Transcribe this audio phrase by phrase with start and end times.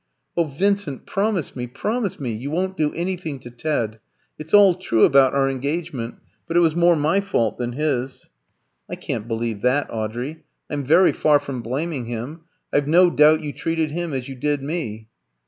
[0.35, 3.99] "Oh, Vincent, promise me, promise me, you won't do anything to Ted!
[4.39, 6.15] It's all true about our engagement,
[6.47, 8.27] but it was more my fault than his."
[8.89, 10.43] "I can't believe that, Audrey.
[10.71, 12.45] I'm very far from blaming him.
[12.73, 15.07] I've no doubt you treated him as you did me."